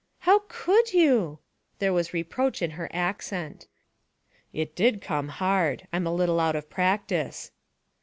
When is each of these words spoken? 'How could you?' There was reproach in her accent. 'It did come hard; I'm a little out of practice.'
'How 0.21 0.39
could 0.47 0.93
you?' 0.93 1.37
There 1.77 1.93
was 1.93 2.11
reproach 2.11 2.63
in 2.63 2.71
her 2.71 2.89
accent. 2.91 3.67
'It 4.51 4.75
did 4.75 4.99
come 4.99 5.27
hard; 5.27 5.87
I'm 5.93 6.07
a 6.07 6.11
little 6.15 6.39
out 6.39 6.55
of 6.55 6.71
practice.' 6.71 7.51